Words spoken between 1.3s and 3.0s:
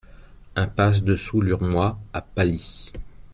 l'Urmois à Pasly